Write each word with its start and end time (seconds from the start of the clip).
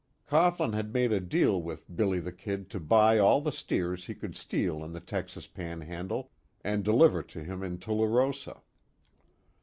Cohglin 0.25 0.73
had 0.73 0.91
made 0.95 1.11
a 1.11 1.19
deal 1.19 1.61
with 1.61 1.95
"Billy 1.95 2.19
the 2.19 2.31
Kid" 2.31 2.71
to 2.71 2.79
buy 2.79 3.19
all 3.19 3.39
the 3.39 3.51
steers 3.51 4.05
he 4.07 4.15
could 4.15 4.35
steal 4.35 4.83
in 4.83 4.93
the 4.93 4.99
Texas 4.99 5.45
Panhandle, 5.45 6.31
and 6.63 6.83
deliver 6.83 7.21
to 7.21 7.43
him 7.43 7.61
in 7.61 7.77
Tularosa. 7.77 8.63